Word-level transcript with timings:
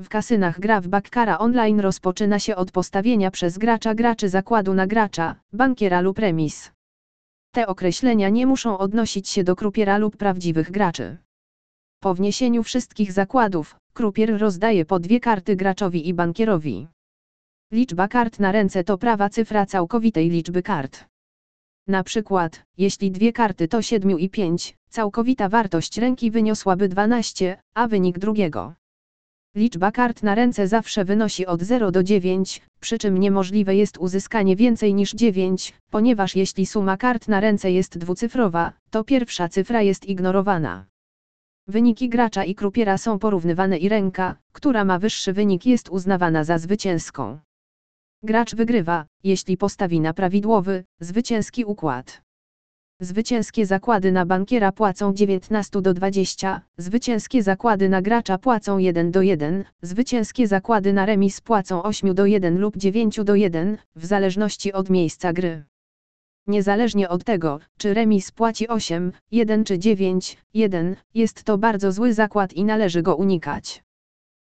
W 0.00 0.08
kasynach 0.08 0.60
gra 0.60 0.80
w 0.80 0.88
bakkara 0.88 1.38
online 1.38 1.80
rozpoczyna 1.80 2.38
się 2.38 2.56
od 2.56 2.72
postawienia 2.72 3.30
przez 3.30 3.58
gracza 3.58 3.94
graczy 3.94 4.28
zakładu 4.28 4.74
na 4.74 4.86
gracza, 4.86 5.36
bankiera 5.52 6.00
lub 6.00 6.18
remis. 6.18 6.72
Te 7.52 7.66
określenia 7.66 8.28
nie 8.28 8.46
muszą 8.46 8.78
odnosić 8.78 9.28
się 9.28 9.44
do 9.44 9.56
krupiera 9.56 9.98
lub 9.98 10.16
prawdziwych 10.16 10.70
graczy. 10.70 11.16
Po 12.00 12.14
wniesieniu 12.14 12.62
wszystkich 12.62 13.12
zakładów, 13.12 13.76
krupier 13.92 14.38
rozdaje 14.38 14.84
po 14.84 14.98
dwie 14.98 15.20
karty 15.20 15.56
graczowi 15.56 16.08
i 16.08 16.14
bankierowi. 16.14 16.88
Liczba 17.72 18.08
kart 18.08 18.40
na 18.40 18.52
ręce 18.52 18.84
to 18.84 18.98
prawa 18.98 19.28
cyfra 19.28 19.66
całkowitej 19.66 20.30
liczby 20.30 20.62
kart. 20.62 21.04
Na 21.86 22.04
przykład, 22.04 22.62
jeśli 22.76 23.10
dwie 23.10 23.32
karty 23.32 23.68
to 23.68 23.82
7 23.82 24.20
i 24.20 24.30
5, 24.30 24.76
całkowita 24.88 25.48
wartość 25.48 25.98
ręki 25.98 26.30
wyniosłaby 26.30 26.88
12, 26.88 27.62
a 27.74 27.88
wynik 27.88 28.18
drugiego. 28.18 28.74
Liczba 29.58 29.92
kart 29.92 30.22
na 30.22 30.34
ręce 30.34 30.68
zawsze 30.68 31.04
wynosi 31.04 31.46
od 31.46 31.62
0 31.62 31.90
do 31.90 32.02
9, 32.02 32.62
przy 32.80 32.98
czym 32.98 33.18
niemożliwe 33.18 33.76
jest 33.76 33.98
uzyskanie 33.98 34.56
więcej 34.56 34.94
niż 34.94 35.14
9, 35.14 35.74
ponieważ 35.90 36.36
jeśli 36.36 36.66
suma 36.66 36.96
kart 36.96 37.28
na 37.28 37.40
ręce 37.40 37.70
jest 37.70 37.98
dwucyfrowa, 37.98 38.72
to 38.90 39.04
pierwsza 39.04 39.48
cyfra 39.48 39.82
jest 39.82 40.06
ignorowana. 40.06 40.86
Wyniki 41.68 42.08
gracza 42.08 42.44
i 42.44 42.54
krupiera 42.54 42.98
są 42.98 43.18
porównywane 43.18 43.78
i 43.78 43.88
ręka, 43.88 44.36
która 44.52 44.84
ma 44.84 44.98
wyższy 44.98 45.32
wynik 45.32 45.66
jest 45.66 45.88
uznawana 45.88 46.44
za 46.44 46.58
zwycięską. 46.58 47.38
Gracz 48.22 48.54
wygrywa, 48.54 49.06
jeśli 49.24 49.56
postawi 49.56 50.00
na 50.00 50.14
prawidłowy, 50.14 50.84
zwycięski 51.00 51.64
układ. 51.64 52.22
Zwycięskie 53.00 53.66
zakłady 53.66 54.12
na 54.12 54.26
bankiera 54.26 54.72
płacą 54.72 55.14
19 55.14 55.82
do 55.82 55.94
20, 55.94 56.60
zwycięskie 56.78 57.42
zakłady 57.42 57.88
na 57.88 58.02
gracza 58.02 58.38
płacą 58.38 58.78
1 58.78 59.10
do 59.10 59.22
1, 59.22 59.64
zwycięskie 59.82 60.46
zakłady 60.46 60.92
na 60.92 61.06
remis 61.06 61.40
płacą 61.40 61.82
8 61.82 62.14
do 62.14 62.26
1 62.26 62.58
lub 62.58 62.76
9 62.76 63.20
do 63.24 63.34
1, 63.34 63.78
w 63.96 64.06
zależności 64.06 64.72
od 64.72 64.90
miejsca 64.90 65.32
gry. 65.32 65.64
Niezależnie 66.46 67.08
od 67.08 67.24
tego, 67.24 67.60
czy 67.76 67.94
remis 67.94 68.30
płaci 68.30 68.68
8, 68.68 69.12
1 69.30 69.64
czy 69.64 69.78
9, 69.78 70.36
1, 70.54 70.96
jest 71.14 71.44
to 71.44 71.58
bardzo 71.58 71.92
zły 71.92 72.14
zakład 72.14 72.52
i 72.52 72.64
należy 72.64 73.02
go 73.02 73.16
unikać. 73.16 73.82